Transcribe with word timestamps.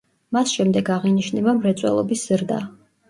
მას 0.35 0.53
შემდეგ 0.53 0.89
აღინიშნება 0.95 1.53
მრეწველობის 1.59 2.25
ზრდა. 2.31 2.59